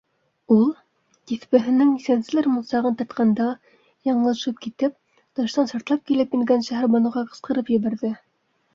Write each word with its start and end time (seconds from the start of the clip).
Ул, 0.53 0.61
тиҫбеһенең 1.31 1.91
нисәнселер 1.97 2.49
мунсағын 2.55 2.97
тартҡанда 3.03 3.47
яңылышып 4.11 4.67
китеп, 4.67 4.99
тыштан 5.41 5.73
шартлап 5.77 6.05
килеп 6.11 6.37
ингән 6.43 6.69
Шәһәрбаныуға 6.73 7.29
ҡысҡырып 7.33 7.75
ебәрҙе. 7.81 8.17